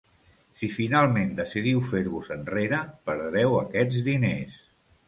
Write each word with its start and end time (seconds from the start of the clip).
Si 0.61 0.69
finalment 0.77 1.35
decidiu 1.41 1.83
fer-vos 1.91 2.33
enrere, 2.37 2.81
perdreu 3.11 3.59
aquests 3.61 4.07
diners. 4.13 4.63